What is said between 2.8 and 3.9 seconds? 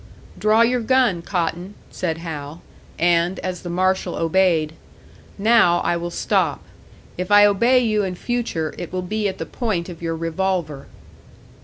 and, as the